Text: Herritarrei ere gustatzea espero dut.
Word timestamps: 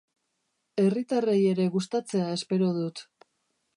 Herritarrei 0.83 1.37
ere 1.51 1.67
gustatzea 1.75 2.33
espero 2.39 2.71
dut. 2.79 3.05